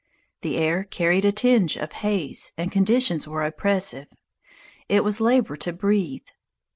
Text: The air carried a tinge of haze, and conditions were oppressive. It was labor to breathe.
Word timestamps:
The 0.41 0.57
air 0.57 0.83
carried 0.85 1.25
a 1.25 1.31
tinge 1.31 1.77
of 1.77 1.91
haze, 1.91 2.53
and 2.57 2.71
conditions 2.71 3.27
were 3.27 3.43
oppressive. 3.43 4.07
It 4.89 5.03
was 5.03 5.21
labor 5.21 5.55
to 5.57 5.73
breathe. 5.73 6.25